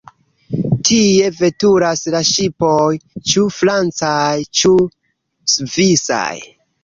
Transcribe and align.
Tie 0.89 1.27
veturas 1.41 2.01
la 2.15 2.21
ŝipoj, 2.29 2.87
ĉu 3.33 3.43
francaj, 3.59 4.33
ĉu 4.61 4.73
svisaj. 5.57 6.35